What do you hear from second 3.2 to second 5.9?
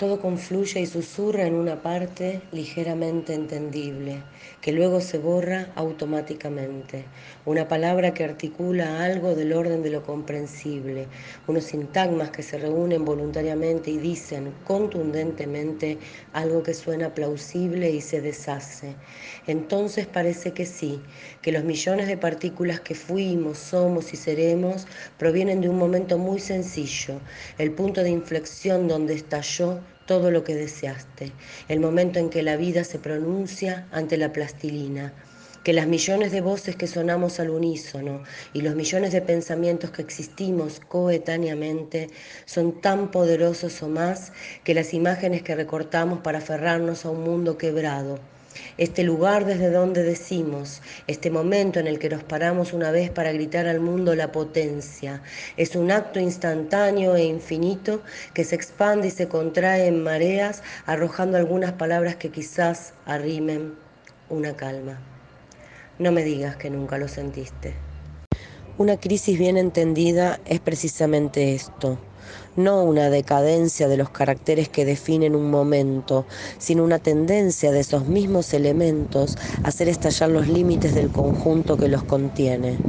entendible, que luego se borra